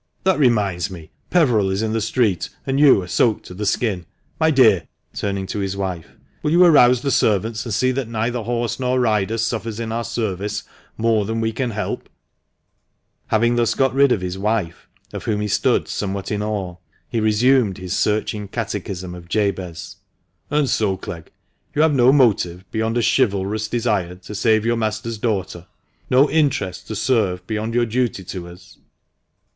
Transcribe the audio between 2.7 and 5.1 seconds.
you are soaked to the skin. My dear"—